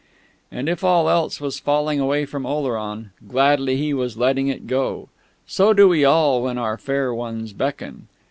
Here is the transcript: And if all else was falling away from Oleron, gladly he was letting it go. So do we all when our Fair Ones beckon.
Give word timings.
And 0.51 0.67
if 0.67 0.83
all 0.83 1.07
else 1.11 1.39
was 1.39 1.59
falling 1.59 1.99
away 1.99 2.25
from 2.25 2.43
Oleron, 2.43 3.11
gladly 3.27 3.77
he 3.77 3.93
was 3.93 4.17
letting 4.17 4.47
it 4.47 4.65
go. 4.65 5.09
So 5.45 5.73
do 5.73 5.87
we 5.87 6.03
all 6.03 6.41
when 6.41 6.57
our 6.57 6.75
Fair 6.75 7.13
Ones 7.13 7.53
beckon. 7.53 8.07